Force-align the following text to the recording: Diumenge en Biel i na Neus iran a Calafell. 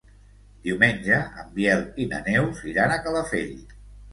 Diumenge 0.67 1.19
en 1.43 1.51
Biel 1.59 1.85
i 2.05 2.07
na 2.15 2.23
Neus 2.31 2.65
iran 2.73 2.95
a 2.95 2.99
Calafell. 3.07 3.57